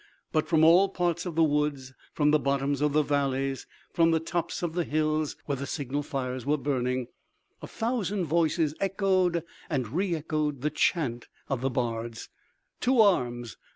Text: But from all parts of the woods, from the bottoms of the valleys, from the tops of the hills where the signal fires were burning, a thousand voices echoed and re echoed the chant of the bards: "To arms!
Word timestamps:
But 0.31 0.47
from 0.47 0.63
all 0.63 0.89
parts 0.89 1.27
of 1.27 1.35
the 1.35 1.43
woods, 1.43 1.93
from 2.11 2.31
the 2.31 2.39
bottoms 2.39 2.81
of 2.81 2.91
the 2.91 3.03
valleys, 3.03 3.67
from 3.93 4.09
the 4.09 4.19
tops 4.19 4.63
of 4.63 4.73
the 4.73 4.83
hills 4.83 5.35
where 5.45 5.55
the 5.57 5.67
signal 5.67 6.01
fires 6.01 6.43
were 6.43 6.57
burning, 6.57 7.05
a 7.61 7.67
thousand 7.67 8.25
voices 8.25 8.73
echoed 8.79 9.43
and 9.69 9.89
re 9.89 10.15
echoed 10.15 10.61
the 10.61 10.71
chant 10.71 11.27
of 11.49 11.61
the 11.61 11.69
bards: 11.69 12.29
"To 12.79 12.99
arms! 12.99 13.57